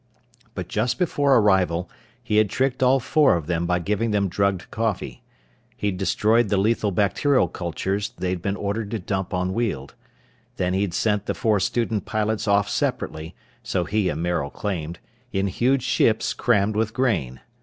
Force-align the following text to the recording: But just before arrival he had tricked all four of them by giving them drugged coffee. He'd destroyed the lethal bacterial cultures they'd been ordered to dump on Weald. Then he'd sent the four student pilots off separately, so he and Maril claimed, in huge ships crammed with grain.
But 0.55 0.67
just 0.67 0.97
before 0.97 1.35
arrival 1.37 1.87
he 2.23 2.37
had 2.37 2.49
tricked 2.49 2.81
all 2.81 2.99
four 2.99 3.35
of 3.35 3.45
them 3.45 3.67
by 3.67 3.77
giving 3.77 4.09
them 4.09 4.29
drugged 4.29 4.71
coffee. 4.71 5.21
He'd 5.77 5.97
destroyed 5.97 6.49
the 6.49 6.57
lethal 6.57 6.89
bacterial 6.89 7.47
cultures 7.47 8.09
they'd 8.17 8.41
been 8.41 8.55
ordered 8.55 8.89
to 8.89 8.97
dump 8.99 9.31
on 9.31 9.53
Weald. 9.53 9.93
Then 10.55 10.73
he'd 10.73 10.95
sent 10.95 11.27
the 11.27 11.35
four 11.35 11.59
student 11.59 12.05
pilots 12.05 12.47
off 12.47 12.67
separately, 12.67 13.35
so 13.61 13.83
he 13.85 14.09
and 14.09 14.23
Maril 14.23 14.49
claimed, 14.49 14.97
in 15.31 15.45
huge 15.45 15.83
ships 15.83 16.33
crammed 16.33 16.75
with 16.75 16.95
grain. 16.95 17.41